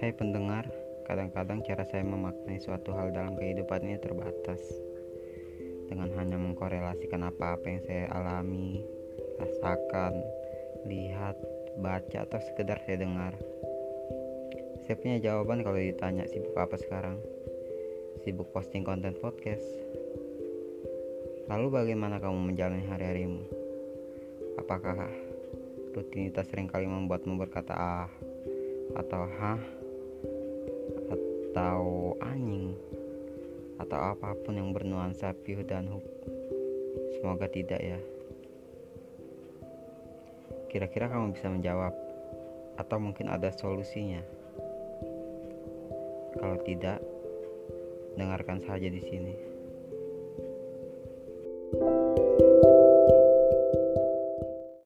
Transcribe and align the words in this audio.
Hai 0.00 0.16
pendengar, 0.16 0.64
kadang-kadang 1.04 1.60
cara 1.60 1.84
saya 1.84 2.00
memaknai 2.00 2.56
suatu 2.56 2.96
hal 2.96 3.12
dalam 3.12 3.36
kehidupan 3.36 3.84
ini 3.84 4.00
terbatas 4.00 4.56
dengan 5.92 6.08
hanya 6.16 6.40
mengkorelasikan 6.40 7.28
apa-apa 7.28 7.68
yang 7.68 7.84
saya 7.84 8.08
alami, 8.08 8.80
rasakan, 9.36 10.24
lihat, 10.88 11.36
baca, 11.84 12.24
atau 12.24 12.40
sekedar 12.40 12.80
saya 12.88 12.96
dengar. 12.96 13.36
Saya 14.88 14.96
punya 14.96 15.20
jawaban 15.20 15.60
kalau 15.60 15.76
ditanya 15.76 16.24
sibuk 16.32 16.56
apa 16.56 16.80
sekarang. 16.80 17.20
Sibuk 18.24 18.56
posting 18.56 18.88
konten 18.88 19.12
podcast. 19.20 19.68
Lalu 21.52 21.76
bagaimana 21.76 22.16
kamu 22.24 22.56
menjalani 22.56 22.88
hari-harimu? 22.88 23.44
Apakah 24.56 25.12
rutinitas 25.92 26.48
sering 26.48 26.72
kali 26.72 26.88
membuatmu 26.88 27.36
berkata 27.36 27.76
ah 27.76 28.08
atau 28.96 29.28
hah 29.38 29.79
atau 31.50 32.14
anjing 32.22 32.78
atau 33.82 33.98
apa 34.14 34.38
pun 34.46 34.54
yang 34.54 34.70
bernuansa 34.70 35.34
piu 35.34 35.66
dan 35.66 35.90
huk 35.90 36.06
semoga 37.18 37.50
tidak 37.50 37.82
ya. 37.82 37.98
Kira-kira 40.70 41.10
kamu 41.10 41.34
bisa 41.34 41.50
menjawab 41.50 41.90
atau 42.78 42.96
mungkin 43.02 43.26
ada 43.26 43.50
solusinya? 43.50 44.22
Kalau 46.38 46.62
tidak 46.62 47.02
dengarkan 48.14 48.62
saja 48.62 48.86
di 48.86 49.02
sini 49.02 49.49